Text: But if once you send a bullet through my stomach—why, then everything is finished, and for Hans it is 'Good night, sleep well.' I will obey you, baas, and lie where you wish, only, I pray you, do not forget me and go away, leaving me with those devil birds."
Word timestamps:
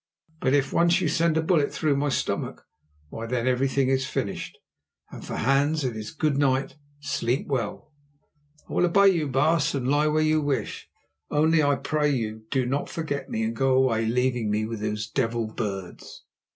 But 0.39 0.55
if 0.55 0.73
once 0.73 0.99
you 0.99 1.07
send 1.07 1.37
a 1.37 1.43
bullet 1.43 1.71
through 1.71 1.95
my 1.95 2.09
stomach—why, 2.09 3.27
then 3.27 3.45
everything 3.47 3.87
is 3.89 4.07
finished, 4.07 4.57
and 5.11 5.23
for 5.23 5.35
Hans 5.35 5.83
it 5.83 5.95
is 5.95 6.09
'Good 6.09 6.39
night, 6.39 6.75
sleep 7.01 7.45
well.' 7.47 7.93
I 8.67 8.73
will 8.73 8.87
obey 8.87 9.09
you, 9.09 9.27
baas, 9.27 9.75
and 9.75 9.87
lie 9.87 10.07
where 10.07 10.23
you 10.23 10.41
wish, 10.41 10.89
only, 11.29 11.61
I 11.61 11.75
pray 11.75 12.09
you, 12.09 12.45
do 12.49 12.65
not 12.65 12.89
forget 12.89 13.29
me 13.29 13.43
and 13.43 13.55
go 13.55 13.75
away, 13.75 14.07
leaving 14.07 14.49
me 14.49 14.65
with 14.65 14.79
those 14.79 15.07
devil 15.07 15.45
birds." 15.45 16.23